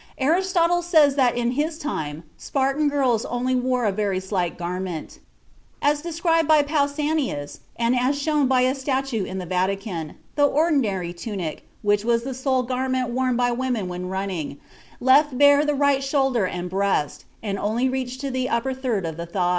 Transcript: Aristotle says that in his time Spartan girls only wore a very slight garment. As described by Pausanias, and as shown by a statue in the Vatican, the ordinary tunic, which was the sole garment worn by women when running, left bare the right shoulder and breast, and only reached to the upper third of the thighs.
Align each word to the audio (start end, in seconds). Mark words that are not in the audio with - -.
Aristotle 0.17 0.81
says 0.81 1.13
that 1.13 1.37
in 1.37 1.51
his 1.51 1.77
time 1.77 2.23
Spartan 2.35 2.89
girls 2.89 3.23
only 3.25 3.53
wore 3.53 3.85
a 3.85 3.91
very 3.91 4.19
slight 4.19 4.57
garment. 4.57 5.19
As 5.79 6.01
described 6.01 6.47
by 6.47 6.63
Pausanias, 6.63 7.59
and 7.75 7.95
as 7.95 8.19
shown 8.19 8.47
by 8.47 8.61
a 8.61 8.73
statue 8.73 9.25
in 9.25 9.37
the 9.37 9.45
Vatican, 9.45 10.15
the 10.35 10.45
ordinary 10.45 11.13
tunic, 11.13 11.67
which 11.83 12.03
was 12.03 12.23
the 12.23 12.33
sole 12.33 12.63
garment 12.63 13.11
worn 13.11 13.35
by 13.35 13.51
women 13.51 13.87
when 13.87 14.09
running, 14.09 14.57
left 14.99 15.37
bare 15.37 15.63
the 15.63 15.75
right 15.75 16.03
shoulder 16.03 16.47
and 16.47 16.67
breast, 16.71 17.25
and 17.43 17.59
only 17.59 17.87
reached 17.87 18.21
to 18.21 18.31
the 18.31 18.49
upper 18.49 18.73
third 18.73 19.05
of 19.05 19.17
the 19.17 19.27
thighs. 19.27 19.49